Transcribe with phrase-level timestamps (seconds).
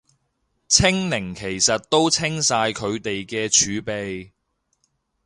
[0.67, 4.31] 清零其實都清晒佢哋啲儲備